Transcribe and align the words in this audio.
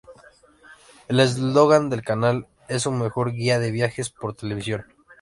El 1.09 1.19
eslogan 1.19 1.91
del 1.91 2.01
canal 2.01 2.47
es 2.67 2.81
"Su 2.81 2.91
mejor 2.91 3.33
guía 3.33 3.59
de 3.59 3.69
viajes 3.69 4.09
por 4.09 4.33
televisión". 4.33 4.85